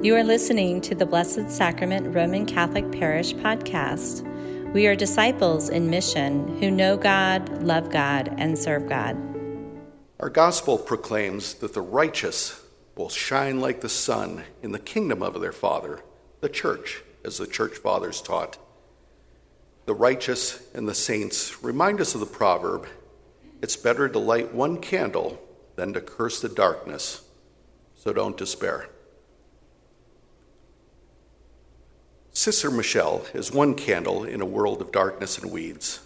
You 0.00 0.14
are 0.14 0.22
listening 0.22 0.80
to 0.82 0.94
the 0.94 1.04
Blessed 1.04 1.50
Sacrament 1.50 2.14
Roman 2.14 2.46
Catholic 2.46 2.88
Parish 2.92 3.34
podcast. 3.34 4.22
We 4.72 4.86
are 4.86 4.94
disciples 4.94 5.70
in 5.70 5.90
mission 5.90 6.56
who 6.60 6.70
know 6.70 6.96
God, 6.96 7.64
love 7.64 7.90
God, 7.90 8.32
and 8.38 8.56
serve 8.56 8.88
God. 8.88 9.16
Our 10.20 10.30
gospel 10.30 10.78
proclaims 10.78 11.54
that 11.54 11.74
the 11.74 11.80
righteous 11.80 12.64
will 12.94 13.08
shine 13.08 13.60
like 13.60 13.80
the 13.80 13.88
sun 13.88 14.44
in 14.62 14.70
the 14.70 14.78
kingdom 14.78 15.20
of 15.20 15.40
their 15.40 15.50
Father, 15.50 16.04
the 16.42 16.48
church, 16.48 17.02
as 17.24 17.38
the 17.38 17.48
church 17.48 17.76
fathers 17.76 18.22
taught. 18.22 18.56
The 19.86 19.94
righteous 19.94 20.62
and 20.74 20.88
the 20.88 20.94
saints 20.94 21.60
remind 21.64 22.00
us 22.00 22.14
of 22.14 22.20
the 22.20 22.26
proverb 22.26 22.86
it's 23.60 23.76
better 23.76 24.08
to 24.08 24.18
light 24.20 24.54
one 24.54 24.80
candle 24.80 25.42
than 25.74 25.92
to 25.94 26.00
curse 26.00 26.40
the 26.40 26.48
darkness, 26.48 27.24
so 27.96 28.12
don't 28.12 28.36
despair. 28.36 28.90
Sister 32.38 32.70
Michelle 32.70 33.26
is 33.34 33.50
one 33.50 33.74
candle 33.74 34.22
in 34.22 34.40
a 34.40 34.46
world 34.46 34.80
of 34.80 34.92
darkness 34.92 35.38
and 35.38 35.50
weeds. 35.50 35.98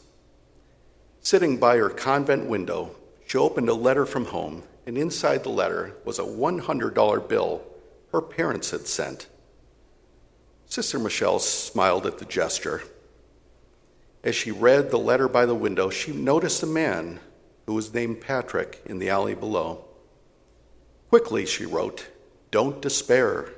Sitting 1.21 1.59
by 1.59 1.77
her 1.77 1.91
convent 1.91 2.47
window, 2.47 2.97
she 3.27 3.37
opened 3.37 3.69
a 3.69 3.75
letter 3.75 4.07
from 4.07 4.25
home, 4.25 4.63
and 4.87 4.97
inside 4.97 5.43
the 5.43 5.51
letter 5.51 5.95
was 6.07 6.19
a 6.19 6.23
$100 6.23 7.29
bill 7.29 7.63
her 8.13 8.23
parents 8.23 8.71
had 8.71 8.87
sent. 8.87 9.29
Sister 10.65 10.99
Michelle 10.99 11.39
smiled 11.39 12.07
at 12.07 12.17
the 12.17 12.25
gesture. 12.25 12.83
As 14.25 14.35
she 14.35 14.51
read 14.51 14.91
the 14.91 14.99
letter 14.99 15.29
by 15.29 15.45
the 15.45 15.55
window, 15.55 15.91
she 15.91 16.13
noticed 16.13 16.63
a 16.63 16.67
man 16.67 17.21
who 17.67 17.75
was 17.75 17.93
named 17.93 18.23
Patrick 18.23 18.81
in 18.87 18.99
the 18.99 19.11
alley 19.11 19.35
below. 19.35 19.85
Quickly, 21.11 21.45
she 21.45 21.67
wrote, 21.67 22.09
Don't 22.51 22.81
despair. 22.81 23.53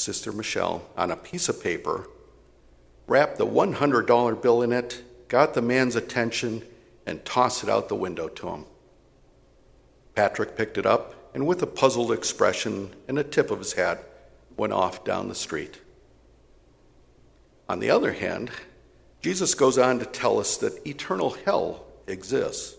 Sister 0.00 0.32
Michelle 0.32 0.82
on 0.96 1.10
a 1.10 1.16
piece 1.16 1.48
of 1.48 1.62
paper, 1.62 2.08
wrapped 3.06 3.38
the 3.38 3.46
$100 3.46 4.42
bill 4.42 4.62
in 4.62 4.72
it, 4.72 5.02
got 5.28 5.54
the 5.54 5.62
man's 5.62 5.96
attention, 5.96 6.62
and 7.06 7.24
tossed 7.24 7.62
it 7.62 7.68
out 7.68 7.88
the 7.88 7.94
window 7.94 8.28
to 8.28 8.48
him. 8.48 8.64
Patrick 10.14 10.56
picked 10.56 10.78
it 10.78 10.86
up 10.86 11.14
and, 11.34 11.46
with 11.46 11.62
a 11.62 11.66
puzzled 11.66 12.12
expression 12.12 12.90
and 13.08 13.18
a 13.18 13.24
tip 13.24 13.50
of 13.50 13.58
his 13.58 13.74
hat, 13.74 14.04
went 14.56 14.72
off 14.72 15.04
down 15.04 15.28
the 15.28 15.34
street. 15.34 15.78
On 17.68 17.78
the 17.78 17.90
other 17.90 18.12
hand, 18.12 18.50
Jesus 19.22 19.54
goes 19.54 19.78
on 19.78 19.98
to 19.98 20.06
tell 20.06 20.38
us 20.40 20.56
that 20.58 20.86
eternal 20.86 21.30
hell 21.44 21.84
exists. 22.06 22.76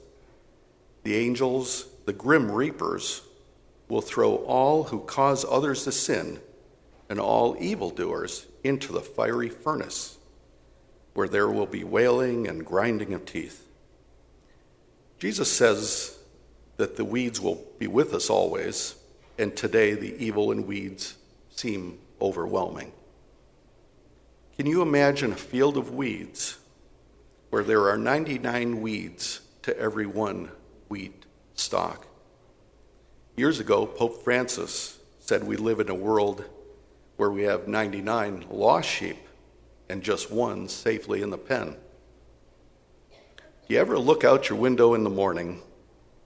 The 1.03 1.15
angels, 1.15 1.85
the 2.05 2.13
grim 2.13 2.51
reapers, 2.51 3.21
will 3.87 4.01
throw 4.01 4.35
all 4.35 4.83
who 4.83 4.99
cause 5.01 5.45
others 5.49 5.83
to 5.83 5.91
sin 5.91 6.39
and 7.11 7.19
all 7.19 7.57
evildoers 7.59 8.47
into 8.63 8.93
the 8.93 9.01
fiery 9.01 9.49
furnace, 9.49 10.17
where 11.13 11.27
there 11.27 11.49
will 11.49 11.65
be 11.65 11.83
wailing 11.83 12.47
and 12.47 12.65
grinding 12.65 13.13
of 13.13 13.25
teeth. 13.25 13.67
Jesus 15.19 15.51
says 15.51 16.17
that 16.77 16.95
the 16.95 17.03
weeds 17.03 17.41
will 17.41 17.61
be 17.77 17.85
with 17.85 18.13
us 18.13 18.29
always, 18.29 18.95
and 19.37 19.53
today 19.57 19.93
the 19.93 20.15
evil 20.23 20.53
and 20.53 20.65
weeds 20.65 21.15
seem 21.49 21.99
overwhelming. 22.21 22.93
Can 24.55 24.65
you 24.65 24.81
imagine 24.81 25.33
a 25.33 25.35
field 25.35 25.75
of 25.75 25.93
weeds 25.93 26.59
where 27.49 27.63
there 27.65 27.89
are 27.89 27.97
99 27.97 28.79
weeds 28.79 29.41
to 29.63 29.77
every 29.77 30.05
one 30.05 30.49
wheat 30.87 31.25
stalk? 31.55 32.07
Years 33.35 33.59
ago, 33.59 33.85
Pope 33.85 34.23
Francis 34.23 34.97
said 35.19 35.43
we 35.43 35.57
live 35.57 35.81
in 35.81 35.89
a 35.89 35.93
world 35.93 36.45
where 37.21 37.29
we 37.29 37.43
have 37.43 37.67
99 37.67 38.45
lost 38.49 38.89
sheep 38.89 39.15
and 39.89 40.01
just 40.01 40.31
one 40.31 40.67
safely 40.67 41.21
in 41.21 41.29
the 41.29 41.37
pen. 41.37 41.75
Do 43.67 43.75
you 43.75 43.79
ever 43.79 43.99
look 43.99 44.23
out 44.23 44.49
your 44.49 44.57
window 44.57 44.95
in 44.95 45.03
the 45.03 45.09
morning 45.11 45.61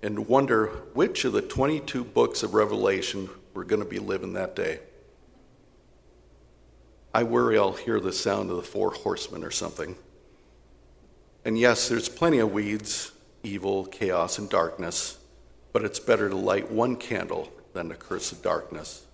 and 0.02 0.30
wonder 0.30 0.68
which 0.94 1.26
of 1.26 1.34
the 1.34 1.42
22 1.42 2.02
books 2.06 2.44
of 2.44 2.54
Revelation 2.54 3.30
we're 3.54 3.66
going 3.66 3.84
to 3.84 3.90
be 3.90 4.00
living 4.00 4.32
that 4.36 4.56
day? 4.56 4.80
I 7.14 7.24
worry 7.24 7.60
I'll 7.60 7.74
hear 7.74 8.00
the 8.00 8.14
sound 8.14 8.50
of 8.50 8.56
the 8.56 8.64
four 8.64 8.92
horsemen 8.92 9.44
or 9.44 9.52
something. 9.52 9.98
And 11.44 11.60
yes, 11.60 11.90
there's 11.90 12.08
plenty 12.08 12.38
of 12.38 12.54
weeds, 12.54 13.12
evil, 13.44 13.86
chaos, 13.86 14.40
and 14.40 14.50
darkness, 14.50 15.18
but 15.74 15.84
it's 15.84 16.00
better 16.00 16.30
to 16.30 16.38
light 16.38 16.72
one 16.72 16.96
candle 16.96 17.52
than 17.74 17.90
to 17.90 17.96
curse 17.96 18.30
the 18.30 18.42
darkness. 18.42 19.05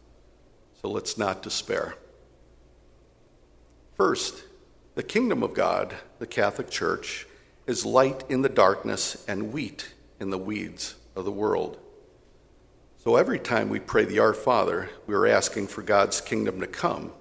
So 0.82 0.90
let's 0.90 1.18
not 1.18 1.44
despair. 1.44 1.96
First, 3.96 4.44
the 4.96 5.04
kingdom 5.04 5.44
of 5.44 5.54
God, 5.54 5.96
the 6.20 6.28
Catholic 6.28 6.70
Church, 6.70 7.28
is 7.68 7.86
light 7.86 8.24
in 8.30 8.42
the 8.42 8.50
darkness 8.50 9.24
and 9.28 9.54
wheat 9.54 9.94
in 10.20 10.32
the 10.32 10.38
weeds 10.38 10.96
of 11.16 11.24
the 11.24 11.32
world. 11.32 11.78
So 12.98 13.16
every 13.16 13.40
time 13.40 13.70
we 13.70 13.80
pray 13.80 14.06
the 14.06 14.20
Our 14.20 14.34
Father, 14.34 14.90
we 15.06 15.16
are 15.16 15.28
asking 15.28 15.68
for 15.68 15.82
God's 15.82 16.20
kingdom 16.20 16.60
to 16.60 16.68
come. 16.68 17.12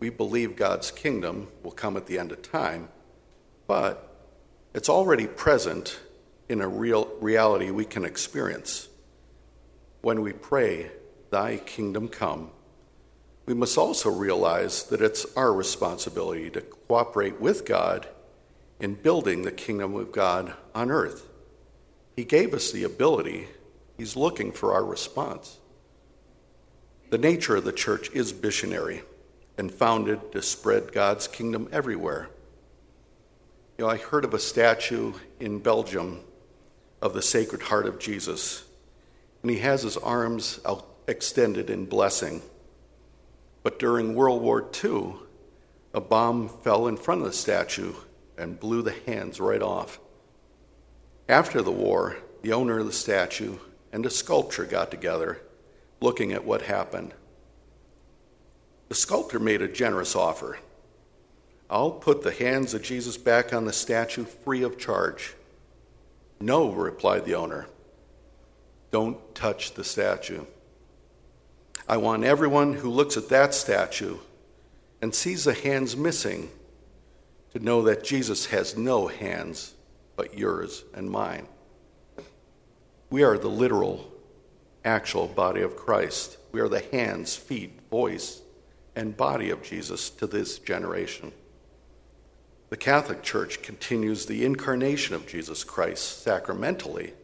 We 0.00 0.10
believe 0.10 0.56
God's 0.56 0.90
kingdom 0.92 1.48
will 1.62 1.72
come 1.72 1.96
at 1.96 2.06
the 2.06 2.18
end 2.18 2.30
of 2.30 2.42
time, 2.42 2.88
but 3.66 4.04
it's 4.72 4.88
already 4.88 5.26
present 5.26 5.98
in 6.48 6.60
a 6.60 6.68
real 6.68 7.10
reality 7.20 7.70
we 7.70 7.84
can 7.84 8.04
experience. 8.04 8.88
When 10.00 10.22
we 10.22 10.32
pray, 10.32 10.90
Thy 11.30 11.58
kingdom 11.58 12.08
come, 12.08 12.50
we 13.48 13.54
must 13.54 13.78
also 13.78 14.10
realize 14.10 14.82
that 14.84 15.00
it's 15.00 15.24
our 15.34 15.54
responsibility 15.54 16.50
to 16.50 16.60
cooperate 16.60 17.40
with 17.40 17.64
God 17.64 18.06
in 18.78 18.92
building 18.92 19.40
the 19.40 19.50
kingdom 19.50 19.96
of 19.96 20.12
God 20.12 20.52
on 20.74 20.90
earth. 20.90 21.26
He 22.14 22.24
gave 22.24 22.52
us 22.52 22.70
the 22.70 22.84
ability, 22.84 23.48
He's 23.96 24.16
looking 24.16 24.52
for 24.52 24.74
our 24.74 24.84
response. 24.84 25.56
The 27.08 27.16
nature 27.16 27.56
of 27.56 27.64
the 27.64 27.72
church 27.72 28.10
is 28.10 28.34
missionary 28.34 29.00
and 29.56 29.72
founded 29.72 30.30
to 30.32 30.42
spread 30.42 30.92
God's 30.92 31.26
kingdom 31.26 31.70
everywhere. 31.72 32.28
You 33.78 33.86
know, 33.86 33.90
I 33.90 33.96
heard 33.96 34.26
of 34.26 34.34
a 34.34 34.38
statue 34.38 35.14
in 35.40 35.60
Belgium 35.60 36.20
of 37.00 37.14
the 37.14 37.22
Sacred 37.22 37.62
Heart 37.62 37.86
of 37.86 37.98
Jesus, 37.98 38.64
and 39.40 39.50
he 39.50 39.60
has 39.60 39.84
his 39.84 39.96
arms 39.96 40.60
out 40.66 40.86
extended 41.06 41.70
in 41.70 41.86
blessing. 41.86 42.42
But 43.68 43.78
during 43.78 44.14
World 44.14 44.40
War 44.40 44.66
II, 44.82 45.16
a 45.92 46.00
bomb 46.00 46.48
fell 46.48 46.86
in 46.86 46.96
front 46.96 47.20
of 47.20 47.26
the 47.26 47.34
statue 47.34 47.92
and 48.38 48.58
blew 48.58 48.80
the 48.80 48.94
hands 49.04 49.40
right 49.40 49.60
off. 49.60 50.00
After 51.28 51.60
the 51.60 51.70
war, 51.70 52.16
the 52.40 52.54
owner 52.54 52.78
of 52.78 52.86
the 52.86 52.94
statue 52.94 53.58
and 53.92 54.06
a 54.06 54.10
sculptor 54.10 54.64
got 54.64 54.90
together 54.90 55.42
looking 56.00 56.32
at 56.32 56.46
what 56.46 56.62
happened. 56.62 57.12
The 58.88 58.94
sculptor 58.94 59.38
made 59.38 59.60
a 59.60 59.68
generous 59.68 60.16
offer. 60.16 60.58
I'll 61.68 61.90
put 61.90 62.22
the 62.22 62.32
hands 62.32 62.72
of 62.72 62.80
Jesus 62.80 63.18
back 63.18 63.52
on 63.52 63.66
the 63.66 63.74
statue 63.74 64.24
free 64.24 64.62
of 64.62 64.78
charge. 64.78 65.34
No, 66.40 66.70
replied 66.70 67.26
the 67.26 67.34
owner. 67.34 67.66
Don't 68.92 69.34
touch 69.34 69.74
the 69.74 69.84
statue. 69.84 70.46
I 71.88 71.96
want 71.96 72.24
everyone 72.24 72.74
who 72.74 72.90
looks 72.90 73.16
at 73.16 73.30
that 73.30 73.54
statue 73.54 74.18
and 75.00 75.14
sees 75.14 75.44
the 75.44 75.54
hands 75.54 75.96
missing 75.96 76.50
to 77.52 77.60
know 77.60 77.80
that 77.82 78.04
Jesus 78.04 78.46
has 78.46 78.76
no 78.76 79.06
hands 79.06 79.74
but 80.14 80.36
yours 80.36 80.84
and 80.92 81.10
mine. 81.10 81.48
We 83.08 83.22
are 83.22 83.38
the 83.38 83.48
literal, 83.48 84.12
actual 84.84 85.28
body 85.28 85.62
of 85.62 85.76
Christ. 85.76 86.36
We 86.52 86.60
are 86.60 86.68
the 86.68 86.84
hands, 86.92 87.36
feet, 87.36 87.80
voice, 87.90 88.42
and 88.94 89.16
body 89.16 89.48
of 89.48 89.62
Jesus 89.62 90.10
to 90.10 90.26
this 90.26 90.58
generation. 90.58 91.32
The 92.68 92.76
Catholic 92.76 93.22
Church 93.22 93.62
continues 93.62 94.26
the 94.26 94.44
incarnation 94.44 95.14
of 95.14 95.26
Jesus 95.26 95.64
Christ 95.64 96.22
sacramentally 96.22 97.14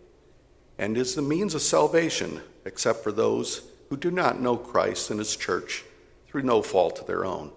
and 0.79 0.97
is 0.97 1.15
the 1.15 1.21
means 1.23 1.55
of 1.55 1.61
salvation, 1.61 2.41
except 2.65 3.03
for 3.03 3.13
those 3.13 3.61
who 3.89 3.97
do 3.97 4.11
not 4.11 4.41
know 4.41 4.57
Christ 4.57 5.11
and 5.11 5.19
his 5.19 5.37
church 5.37 5.85
through 6.27 6.43
no 6.43 6.63
fault 6.63 7.01
of 7.01 7.07
their 7.07 7.25
own. 7.25 7.53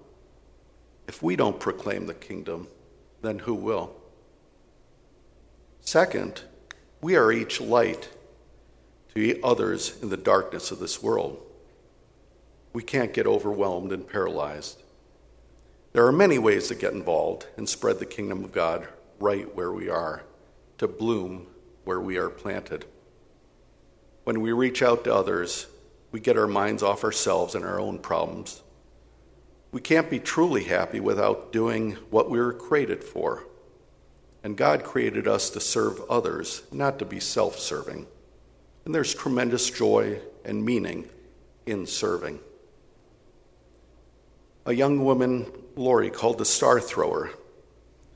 If 1.08 1.24
we 1.24 1.36
don't 1.36 1.60
proclaim 1.60 2.06
the 2.06 2.14
kingdom, 2.14 2.68
then 3.22 3.40
who 3.40 3.54
will? 3.54 3.96
Second, 5.82 6.42
we 7.02 7.16
are 7.16 7.32
each 7.32 7.62
light 7.62 8.10
to 9.16 9.42
others 9.42 9.98
in 10.02 10.10
the 10.10 10.18
darkness 10.18 10.70
of 10.70 10.80
this 10.80 11.02
world. 11.02 11.42
We 12.74 12.84
can't 12.84 13.14
get 13.14 13.26
overwhelmed 13.26 13.92
and 13.92 14.08
paralyzed. 14.08 14.84
There 15.94 16.06
are 16.06 16.12
many 16.12 16.38
ways 16.38 16.68
to 16.68 16.76
get 16.76 16.94
involved 16.94 17.48
and 17.56 17.68
spread 17.68 18.00
the 18.00 18.06
kingdom 18.06 18.44
of 18.44 18.52
God 18.52 18.88
right 19.20 19.56
where 19.56 19.72
we 19.72 19.90
are, 19.90 20.24
to 20.78 20.88
bloom 20.88 21.48
where 21.86 22.00
we 22.00 22.18
are 22.18 22.30
planted. 22.30 22.86
When 24.26 24.42
we 24.42 24.52
reach 24.52 24.84
out 24.84 25.06
to 25.06 25.16
others, 25.16 25.68
we 26.18 26.22
get 26.22 26.36
our 26.36 26.48
minds 26.48 26.82
off 26.82 27.04
ourselves 27.04 27.54
and 27.54 27.64
our 27.64 27.80
own 27.80 28.00
problems. 28.00 28.64
We 29.72 29.82
can't 29.82 30.10
be 30.10 30.18
truly 30.18 30.64
happy 30.64 31.00
without 31.00 31.52
doing 31.52 31.92
what 32.10 32.28
we 32.28 32.40
were 32.40 32.54
created 32.54 33.04
for. 33.04 33.44
And 34.44 34.58
God 34.58 34.84
created 34.84 35.28
us 35.28 35.52
to 35.52 35.60
serve 35.60 36.02
others, 36.10 36.64
not 36.72 36.98
to 36.98 37.06
be 37.06 37.20
self 37.20 37.60
serving. 37.60 38.08
And 38.84 38.96
there's 38.96 39.14
tremendous 39.14 39.70
joy 39.70 40.20
and 40.44 40.66
meaning 40.66 41.08
in 41.68 41.86
serving. 41.86 42.40
A 44.66 44.74
young 44.74 45.06
woman, 45.06 45.46
Lori, 45.76 46.10
called 46.10 46.40
the 46.40 46.46
Star 46.46 46.80
Thrower, 46.80 47.30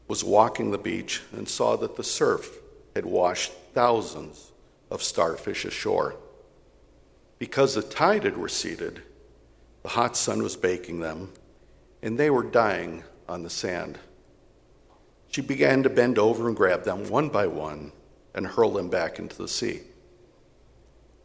was 0.08 0.24
walking 0.24 0.72
the 0.72 0.80
beach 0.80 1.22
and 1.34 1.48
saw 1.48 1.76
that 1.76 1.98
the 1.98 2.04
surf 2.04 2.52
had 2.96 3.06
washed 3.06 3.52
thousands 3.76 4.52
of 4.90 5.04
starfish 5.04 5.66
ashore. 5.66 6.16
Because 7.42 7.74
the 7.74 7.82
tide 7.82 8.26
had 8.26 8.38
receded, 8.38 9.02
the 9.82 9.90
hot 9.90 10.16
sun 10.16 10.44
was 10.44 10.56
baking 10.56 11.00
them, 11.00 11.34
and 12.04 12.16
they 12.16 12.30
were 12.30 12.44
dying 12.44 13.04
on 13.28 13.42
the 13.42 13.50
sand. 13.50 13.98
She 15.32 15.42
began 15.42 15.82
to 15.82 15.90
bend 15.90 16.20
over 16.20 16.48
and 16.48 16.56
grab 16.56 16.84
them 16.84 17.10
one 17.10 17.30
by 17.30 17.48
one 17.48 17.94
and 18.36 18.46
hurl 18.46 18.74
them 18.74 18.92
back 18.92 19.18
into 19.18 19.36
the 19.36 19.48
sea. 19.48 19.80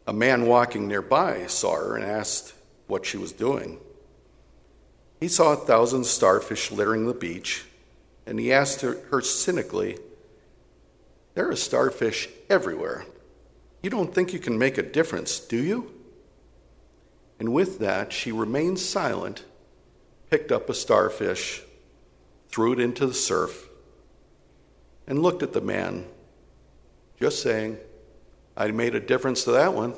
A 0.07 0.11
man 0.11 0.47
walking 0.47 0.87
nearby 0.87 1.45
saw 1.45 1.75
her 1.75 1.95
and 1.95 2.03
asked 2.03 2.55
what 2.87 3.05
she 3.05 3.17
was 3.17 3.31
doing. 3.31 3.77
He 5.19 5.27
saw 5.27 5.53
a 5.53 5.55
thousand 5.67 6.03
starfish 6.07 6.71
littering 6.71 7.05
the 7.05 7.13
beach, 7.13 7.63
and 8.25 8.39
he 8.39 8.51
asked 8.51 8.81
her, 8.81 9.21
cynically, 9.21 9.99
There 11.35 11.47
are 11.47 11.55
starfish 11.55 12.27
everywhere. 12.49 13.05
You 13.83 13.91
don't 13.91 14.15
think 14.15 14.33
you 14.33 14.39
can 14.39 14.57
make 14.57 14.79
a 14.79 14.81
difference, 14.81 15.39
do 15.39 15.57
you? 15.57 15.93
And 17.39 17.53
with 17.53 17.79
that, 17.79 18.11
she 18.11 18.31
remained 18.31 18.79
silent, 18.79 19.45
picked 20.29 20.51
up 20.51 20.69
a 20.69 20.73
starfish, 20.73 21.61
threw 22.49 22.73
it 22.73 22.79
into 22.79 23.05
the 23.05 23.13
surf, 23.13 23.69
and 25.05 25.21
looked 25.21 25.43
at 25.43 25.53
the 25.53 25.61
man, 25.61 26.05
just 27.19 27.41
saying, 27.41 27.77
I 28.55 28.71
made 28.71 28.95
a 28.95 28.99
difference 28.99 29.43
to 29.43 29.51
that 29.51 29.73
one. 29.73 29.93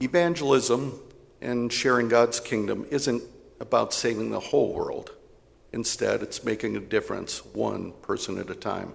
Evangelism 0.00 0.98
and 1.40 1.72
sharing 1.72 2.08
God's 2.08 2.40
kingdom 2.40 2.86
isn't 2.90 3.22
about 3.60 3.94
saving 3.94 4.30
the 4.30 4.40
whole 4.40 4.72
world. 4.72 5.12
Instead, 5.72 6.22
it's 6.22 6.42
making 6.44 6.76
a 6.76 6.80
difference 6.80 7.44
one 7.44 7.92
person 8.02 8.38
at 8.38 8.50
a 8.50 8.54
time. 8.54 8.94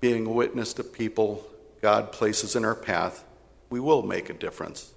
Being 0.00 0.26
a 0.26 0.30
witness 0.30 0.72
to 0.74 0.84
people 0.84 1.44
God 1.84 2.12
places 2.12 2.56
in 2.56 2.64
our 2.64 2.74
path, 2.74 3.22
we 3.68 3.78
will 3.78 4.02
make 4.02 4.30
a 4.30 4.32
difference. 4.32 4.93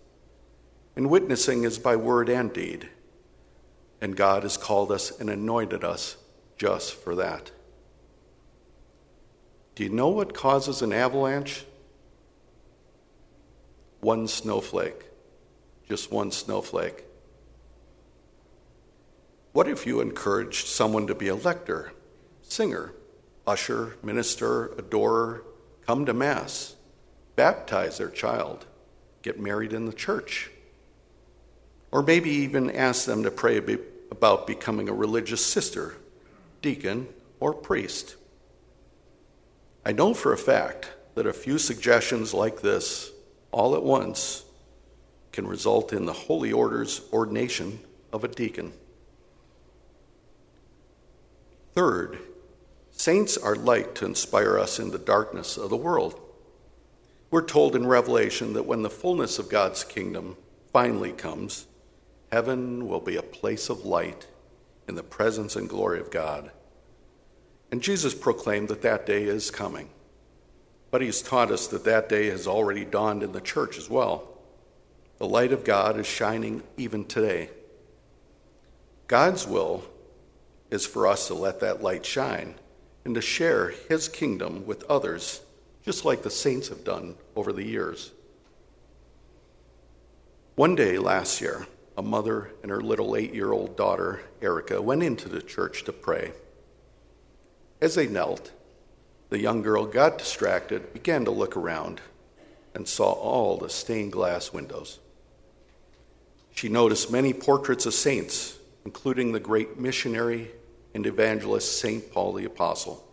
And 0.97 1.11
witnessing 1.11 1.63
is 1.63 1.77
by 1.77 1.95
word 1.95 2.27
and 2.27 2.51
deed. 2.51 2.89
And 4.01 4.17
God 4.17 4.41
has 4.41 4.57
called 4.57 4.91
us 4.91 5.11
and 5.19 5.29
anointed 5.29 5.83
us 5.83 6.17
just 6.57 6.95
for 6.95 7.13
that. 7.15 7.51
Do 9.75 9.83
you 9.83 9.89
know 9.89 10.07
what 10.07 10.33
causes 10.33 10.81
an 10.81 10.91
avalanche? 10.91 11.65
One 13.99 14.27
snowflake. 14.27 15.05
Just 15.87 16.11
one 16.11 16.31
snowflake. 16.31 17.03
What 19.53 19.67
if 19.67 19.85
you 19.85 20.01
encouraged 20.01 20.65
someone 20.65 21.05
to 21.05 21.13
be 21.15 21.27
a 21.27 21.35
lector, 21.35 21.91
singer, 22.41 22.91
usher, 23.45 23.97
minister, 24.01 24.73
adorer, 24.79 25.43
come 25.85 26.07
to 26.07 26.13
Mass, 26.15 26.75
baptize 27.35 27.99
their 27.99 28.09
child, 28.09 28.65
get 29.21 29.39
married 29.39 29.73
in 29.73 29.85
the 29.85 29.93
church? 29.93 30.49
Or 31.97 32.03
maybe 32.03 32.29
even 32.29 32.69
ask 32.69 33.05
them 33.05 33.23
to 33.23 33.31
pray 33.31 33.59
about 34.11 34.45
becoming 34.45 34.87
a 34.87 34.93
religious 34.93 35.43
sister, 35.43 35.95
deacon, 36.61 37.07
or 37.39 37.55
priest. 37.55 38.17
I 39.83 39.93
know 39.93 40.13
for 40.13 40.31
a 40.31 40.37
fact 40.37 40.91
that 41.15 41.25
a 41.25 41.33
few 41.33 41.57
suggestions 41.57 42.35
like 42.35 42.61
this, 42.61 43.09
all 43.51 43.73
at 43.73 43.81
once, 43.81 44.45
can 45.31 45.47
result 45.47 45.91
in 45.91 46.05
the 46.05 46.13
holy 46.13 46.53
order's 46.53 47.01
ordination 47.11 47.79
of 48.13 48.23
a 48.23 48.27
deacon. 48.27 48.73
Third, 51.73 52.19
saints 52.91 53.37
are 53.37 53.55
light 53.55 53.95
to 53.95 54.05
inspire 54.05 54.59
us 54.59 54.77
in 54.77 54.91
the 54.91 54.99
darkness 54.99 55.57
of 55.57 55.71
the 55.71 55.75
world. 55.75 56.21
We're 57.31 57.41
told 57.41 57.75
in 57.75 57.87
Revelation 57.87 58.53
that 58.53 58.67
when 58.67 58.83
the 58.83 58.91
fullness 58.91 59.39
of 59.39 59.49
God's 59.49 59.83
kingdom 59.83 60.37
finally 60.71 61.11
comes, 61.11 61.65
heaven 62.31 62.87
will 62.87 62.99
be 62.99 63.15
a 63.15 63.21
place 63.21 63.69
of 63.69 63.85
light 63.85 64.27
in 64.87 64.95
the 64.95 65.03
presence 65.03 65.55
and 65.55 65.69
glory 65.69 65.99
of 65.99 66.11
God. 66.11 66.51
And 67.71 67.81
Jesus 67.81 68.13
proclaimed 68.13 68.69
that 68.69 68.81
that 68.81 69.05
day 69.05 69.23
is 69.23 69.51
coming. 69.51 69.89
But 70.89 71.01
he's 71.01 71.21
taught 71.21 71.51
us 71.51 71.67
that 71.67 71.83
that 71.83 72.07
day 72.07 72.27
has 72.27 72.47
already 72.47 72.85
dawned 72.85 73.23
in 73.23 73.33
the 73.33 73.41
church 73.41 73.77
as 73.77 73.89
well. 73.89 74.27
The 75.17 75.27
light 75.27 75.51
of 75.51 75.63
God 75.63 75.99
is 75.99 76.07
shining 76.07 76.63
even 76.77 77.03
today. 77.05 77.49
God's 79.07 79.45
will 79.47 79.83
is 80.69 80.85
for 80.85 81.07
us 81.07 81.27
to 81.27 81.33
let 81.33 81.59
that 81.61 81.81
light 81.81 82.05
shine 82.05 82.55
and 83.05 83.15
to 83.15 83.21
share 83.21 83.73
his 83.89 84.07
kingdom 84.07 84.65
with 84.65 84.83
others, 84.83 85.41
just 85.83 86.05
like 86.05 86.23
the 86.23 86.29
saints 86.29 86.67
have 86.67 86.83
done 86.83 87.15
over 87.35 87.51
the 87.53 87.63
years. 87.63 88.11
One 90.55 90.75
day 90.75 90.97
last 90.97 91.39
year, 91.39 91.67
a 91.97 92.01
mother 92.03 92.51
and 92.61 92.69
her 92.69 92.79
little 92.79 93.15
eight 93.15 93.33
year 93.33 93.51
old 93.51 93.75
daughter, 93.75 94.21
Erica, 94.41 94.79
went 94.81 95.01
into 95.01 95.27
the 95.27 95.41
church 95.41 95.83
to 95.85 95.91
pray. 95.91 96.31
As 97.81 97.95
they 97.95 98.07
knelt, 98.07 98.51
the 99.29 99.39
young 99.39 99.63
girl 99.63 99.85
got 99.85 100.19
distracted, 100.19 100.93
began 100.93 101.25
to 101.25 101.31
look 101.31 101.57
around, 101.57 101.99
and 102.75 102.87
saw 102.87 103.11
all 103.11 103.57
the 103.57 103.69
stained 103.69 104.11
glass 104.11 104.53
windows. 104.53 104.99
She 106.53 106.69
noticed 106.69 107.11
many 107.11 107.33
portraits 107.33 107.85
of 107.85 107.93
saints, 107.93 108.57
including 108.85 109.31
the 109.31 109.39
great 109.39 109.79
missionary 109.79 110.51
and 110.93 111.05
evangelist 111.05 111.79
St. 111.79 112.11
Paul 112.11 112.33
the 112.33 112.45
Apostle. 112.45 113.03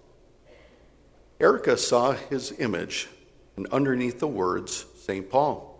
Erica 1.40 1.76
saw 1.76 2.12
his 2.12 2.52
image, 2.58 3.08
and 3.56 3.66
underneath 3.68 4.18
the 4.18 4.28
words, 4.28 4.86
St. 4.98 5.28
Paul. 5.28 5.70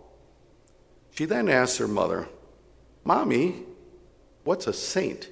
She 1.11 1.25
then 1.25 1.49
asked 1.49 1.77
her 1.77 1.87
mother, 1.87 2.27
Mommy, 3.07 3.63
what's 4.43 4.65
a 4.65 4.73
saint? 4.73 5.29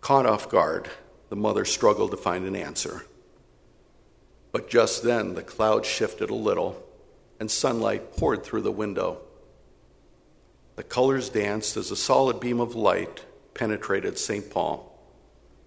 Caught 0.00 0.26
off 0.26 0.48
guard, 0.48 0.88
the 1.28 1.34
mother 1.34 1.64
struggled 1.64 2.12
to 2.12 2.16
find 2.16 2.46
an 2.46 2.54
answer. 2.54 3.04
But 4.52 4.70
just 4.70 5.02
then, 5.02 5.34
the 5.34 5.42
cloud 5.42 5.84
shifted 5.84 6.30
a 6.30 6.36
little, 6.36 6.80
and 7.40 7.50
sunlight 7.50 8.16
poured 8.16 8.44
through 8.44 8.62
the 8.62 8.70
window. 8.70 9.20
The 10.76 10.84
colors 10.84 11.30
danced 11.30 11.76
as 11.76 11.90
a 11.90 11.96
solid 11.96 12.38
beam 12.38 12.60
of 12.60 12.76
light 12.76 13.24
penetrated 13.54 14.18
St. 14.18 14.48
Paul, 14.48 14.96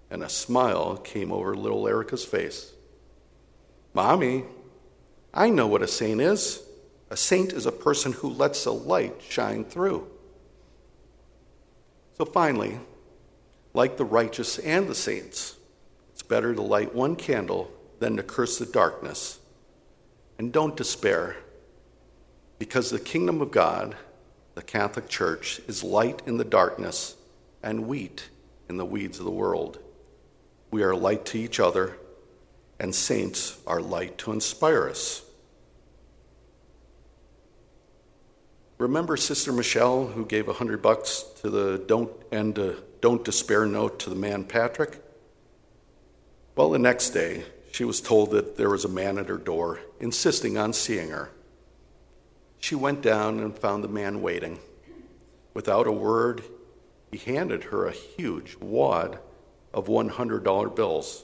and 0.09 0.23
a 0.23 0.29
smile 0.29 0.95
came 0.95 1.33
over 1.33 1.57
little 1.57 1.85
Erica's 1.89 2.23
face. 2.23 2.71
Mommy, 3.93 4.45
I 5.33 5.49
know 5.49 5.67
what 5.67 5.81
a 5.81 5.89
saint 5.89 6.21
is. 6.21 6.63
A 7.09 7.17
saint 7.17 7.51
is 7.51 7.65
a 7.65 7.71
person 7.73 8.13
who 8.13 8.29
lets 8.29 8.63
the 8.63 8.73
light 8.73 9.21
shine 9.27 9.65
through. 9.65 10.07
So 12.17 12.25
finally, 12.25 12.79
like 13.73 13.97
the 13.97 14.05
righteous 14.05 14.59
and 14.59 14.87
the 14.87 14.95
saints, 14.95 15.55
it's 16.13 16.23
better 16.23 16.53
to 16.53 16.61
light 16.61 16.93
one 16.93 17.15
candle 17.15 17.71
than 17.99 18.17
to 18.17 18.23
curse 18.23 18.57
the 18.57 18.65
darkness. 18.65 19.39
And 20.37 20.51
don't 20.51 20.75
despair, 20.75 21.37
because 22.59 22.89
the 22.89 22.99
kingdom 22.99 23.41
of 23.41 23.51
God, 23.51 23.95
the 24.55 24.61
Catholic 24.61 25.07
Church, 25.07 25.61
is 25.67 25.83
light 25.83 26.21
in 26.25 26.37
the 26.37 26.43
darkness 26.43 27.15
and 27.63 27.87
wheat 27.87 28.29
in 28.69 28.77
the 28.77 28.85
weeds 28.85 29.19
of 29.19 29.25
the 29.25 29.31
world. 29.31 29.79
We 30.71 30.83
are 30.83 30.95
light 30.95 31.25
to 31.27 31.37
each 31.39 31.59
other, 31.59 31.97
and 32.79 32.93
saints 32.93 33.59
are 33.67 33.81
light 33.81 34.17
to 34.19 34.31
inspire 34.31 34.89
us. 34.89 35.23
Remember 38.81 39.15
Sister 39.15 39.53
Michelle 39.53 40.07
who 40.07 40.25
gave 40.25 40.47
a 40.47 40.53
hundred 40.53 40.81
bucks 40.81 41.23
to 41.41 41.51
the 41.51 41.83
don't 41.85 42.11
and 42.31 42.57
uh, 42.57 42.71
don't 42.99 43.23
despair 43.23 43.67
note 43.67 43.99
to 43.99 44.09
the 44.09 44.15
man 44.15 44.43
Patrick? 44.43 44.99
Well, 46.55 46.71
the 46.71 46.79
next 46.79 47.11
day, 47.11 47.43
she 47.71 47.83
was 47.83 48.01
told 48.01 48.31
that 48.31 48.57
there 48.57 48.71
was 48.71 48.83
a 48.83 48.89
man 48.89 49.19
at 49.19 49.29
her 49.29 49.37
door 49.37 49.81
insisting 49.99 50.57
on 50.57 50.73
seeing 50.73 51.09
her. 51.09 51.29
She 52.59 52.73
went 52.73 53.03
down 53.03 53.39
and 53.39 53.55
found 53.55 53.83
the 53.83 53.87
man 53.87 54.23
waiting. 54.23 54.57
Without 55.53 55.85
a 55.85 55.91
word, 55.91 56.41
he 57.11 57.19
handed 57.19 57.65
her 57.65 57.85
a 57.85 57.91
huge 57.91 58.57
wad 58.59 59.19
of 59.75 59.89
$100 59.89 60.75
bills. 60.75 61.23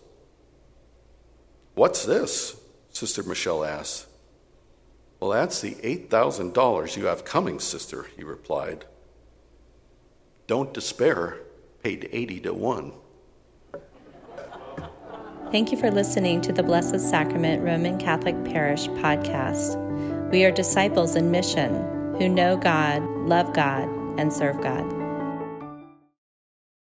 What's 1.74 2.06
this? 2.06 2.56
Sister 2.92 3.24
Michelle 3.24 3.66
asked. 3.66 4.06
Well, 5.20 5.32
that's 5.32 5.62
the 5.62 5.76
$8,000 5.76 6.96
you 6.96 7.06
have 7.06 7.26
coming, 7.26 7.60
sister, 7.60 8.08
he 8.16 8.24
replied. 8.24 8.86
Don't 10.46 10.74
despair, 10.74 11.40
paid 11.84 12.08
80 12.12 12.42
to 12.42 12.54
1. 12.54 12.94
Thank 15.52 15.72
you 15.72 15.78
for 15.78 15.90
listening 15.90 16.42
to 16.42 16.52
the 16.52 16.62
Blessed 16.62 17.00
Sacrament 17.00 17.64
Roman 17.64 17.98
Catholic 17.98 18.36
Parish 18.46 18.88
podcast. 18.90 19.82
We 20.30 20.44
are 20.44 20.52
disciples 20.52 21.16
in 21.16 21.32
mission 21.32 21.74
who 22.18 22.28
know 22.30 22.58
God, 22.58 23.02
love 23.28 23.54
God, 23.54 23.88
and 24.20 24.32
serve 24.32 24.62
God. 24.62 24.97